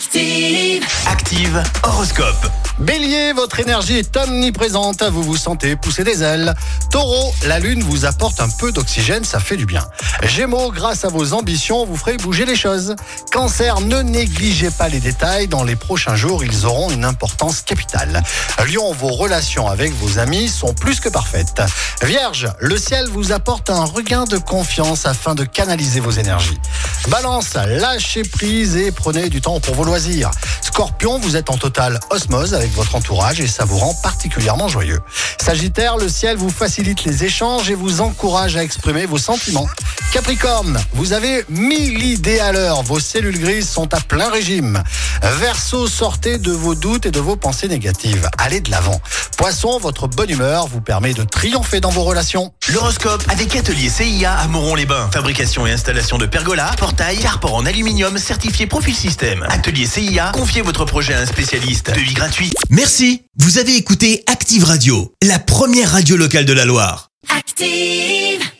Active. 0.00 0.82
Active 1.06 1.62
Horoscope. 1.82 2.46
Bélier, 2.78 3.34
votre 3.34 3.60
énergie 3.60 3.98
est 3.98 4.16
omniprésente, 4.16 5.02
vous 5.02 5.22
vous 5.22 5.36
sentez 5.36 5.76
pousser 5.76 6.04
des 6.04 6.22
ailes. 6.22 6.54
Taureau, 6.90 7.34
la 7.44 7.58
lune 7.58 7.82
vous 7.82 8.06
apporte 8.06 8.40
un 8.40 8.48
peu 8.48 8.72
d'oxygène, 8.72 9.24
ça 9.24 9.40
fait 9.40 9.58
du 9.58 9.66
bien. 9.66 9.86
Gémeaux, 10.22 10.72
grâce 10.72 11.04
à 11.04 11.08
vos 11.08 11.34
ambitions, 11.34 11.84
vous 11.84 11.98
ferez 11.98 12.16
bouger 12.16 12.46
les 12.46 12.56
choses. 12.56 12.96
Cancer, 13.30 13.82
ne 13.82 14.00
négligez 14.00 14.70
pas 14.70 14.88
les 14.88 15.00
détails, 15.00 15.48
dans 15.48 15.64
les 15.64 15.76
prochains 15.76 16.16
jours, 16.16 16.42
ils 16.42 16.64
auront 16.64 16.90
une 16.90 17.04
importance 17.04 17.60
capitale. 17.60 18.22
Lion, 18.66 18.94
vos 18.94 19.08
relations 19.08 19.68
avec 19.68 19.92
vos 19.92 20.18
amis 20.18 20.48
sont 20.48 20.72
plus 20.72 21.00
que 21.00 21.10
parfaites. 21.10 21.60
Vierge, 22.02 22.48
le 22.58 22.78
ciel 22.78 23.06
vous 23.10 23.32
apporte 23.32 23.68
un 23.68 23.84
regain 23.84 24.24
de 24.24 24.38
confiance 24.38 25.04
afin 25.04 25.34
de 25.34 25.44
canaliser 25.44 26.00
vos 26.00 26.12
énergies. 26.12 26.58
Balance, 27.08 27.52
lâchez 27.66 28.22
prise 28.22 28.76
et 28.76 28.92
prenez 28.92 29.28
du 29.28 29.42
temps 29.42 29.60
pour 29.60 29.74
vos 29.74 29.89
Scorpion, 30.60 31.18
vous 31.18 31.34
êtes 31.34 31.50
en 31.50 31.56
totale 31.56 31.98
osmose 32.10 32.54
avec 32.54 32.72
votre 32.74 32.94
entourage 32.94 33.40
et 33.40 33.48
ça 33.48 33.64
vous 33.64 33.76
rend 33.76 33.92
particulièrement 33.92 34.68
joyeux. 34.68 35.00
Sagittaire, 35.42 35.96
le 35.96 36.08
ciel 36.08 36.36
vous 36.36 36.48
facilite 36.48 37.04
les 37.04 37.24
échanges 37.24 37.70
et 37.70 37.74
vous 37.74 38.00
encourage 38.00 38.56
à 38.56 38.62
exprimer 38.62 39.04
vos 39.06 39.18
sentiments. 39.18 39.66
Capricorne, 40.12 40.76
vous 40.92 41.12
avez 41.12 41.44
mille 41.48 42.02
idées 42.02 42.40
à 42.40 42.50
l'heure, 42.50 42.82
vos 42.82 42.98
cellules 42.98 43.38
grises 43.38 43.68
sont 43.68 43.94
à 43.94 44.00
plein 44.00 44.28
régime. 44.28 44.82
Verseau, 45.38 45.86
sortez 45.86 46.38
de 46.38 46.50
vos 46.50 46.74
doutes 46.74 47.06
et 47.06 47.12
de 47.12 47.20
vos 47.20 47.36
pensées 47.36 47.68
négatives. 47.68 48.28
Allez 48.36 48.60
de 48.60 48.70
l'avant. 48.72 49.00
Poisson, 49.36 49.78
votre 49.78 50.08
bonne 50.08 50.30
humeur 50.30 50.66
vous 50.66 50.80
permet 50.80 51.14
de 51.14 51.22
triompher 51.22 51.80
dans 51.80 51.90
vos 51.90 52.02
relations. 52.02 52.52
L'horoscope 52.72 53.22
avec 53.28 53.54
Atelier 53.54 53.88
CIA 53.88 54.32
à 54.32 54.48
Moron-les-Bains. 54.48 55.10
Fabrication 55.12 55.64
et 55.66 55.72
installation 55.72 56.18
de 56.18 56.26
pergolas, 56.26 56.72
portails, 56.76 57.18
carport 57.18 57.54
en 57.54 57.64
aluminium 57.64 58.18
certifié 58.18 58.66
Profil 58.66 58.96
Système. 58.96 59.46
Atelier 59.48 59.86
CIA, 59.86 60.32
confiez 60.32 60.62
votre 60.62 60.84
projet 60.84 61.14
à 61.14 61.20
un 61.20 61.26
spécialiste. 61.26 61.92
Devis 61.94 62.14
gratuit. 62.14 62.52
Merci. 62.68 63.22
Vous 63.38 63.58
avez 63.58 63.76
écouté 63.76 64.24
Active 64.26 64.64
Radio, 64.64 65.14
la 65.22 65.38
première 65.38 65.92
radio 65.92 66.16
locale 66.16 66.46
de 66.46 66.52
la 66.52 66.64
Loire. 66.64 67.10
Active. 67.28 68.50